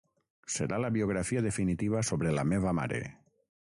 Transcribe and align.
Serà 0.53 0.79
la 0.85 0.89
biografia 0.95 1.45
definitiva 1.49 2.03
sobre 2.11 2.35
la 2.41 2.51
meva 2.55 2.79
mare. 2.83 3.05